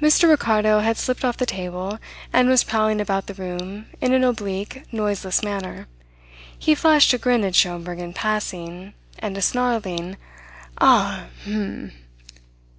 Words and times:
Mr 0.00 0.26
Ricardo 0.26 0.80
had 0.80 0.96
slipped 0.96 1.22
off 1.22 1.36
the 1.36 1.44
table, 1.44 1.98
and 2.32 2.48
was 2.48 2.64
prowling 2.64 2.98
about 2.98 3.26
the 3.26 3.34
room 3.34 3.88
in 4.00 4.14
an 4.14 4.24
oblique, 4.24 4.84
noiseless 4.90 5.42
manner. 5.42 5.86
He 6.58 6.74
flashed 6.74 7.12
a 7.12 7.18
grin 7.18 7.44
at 7.44 7.54
Schomberg 7.54 7.98
in 7.98 8.14
passing, 8.14 8.94
and 9.18 9.36
a 9.36 9.42
snarling: 9.42 10.16
"Ah! 10.78 11.26
H'm!" 11.44 11.92